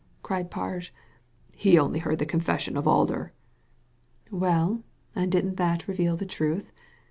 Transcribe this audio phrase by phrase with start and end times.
[0.23, 0.91] cried Parge.
[1.53, 3.33] "He only heard the confession of Alder.
[4.31, 4.81] ''Well,
[5.13, 6.71] and didn't that reveal the truth?